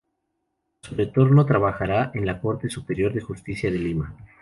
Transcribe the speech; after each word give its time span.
A 0.83 0.87
su 0.87 0.95
retorno 0.95 1.45
trabajará 1.45 2.09
en 2.15 2.25
la 2.25 2.41
Corte 2.41 2.71
Superior 2.71 3.13
de 3.13 3.21
Justicia 3.21 3.69
de 3.69 3.77
Lima. 3.77 4.15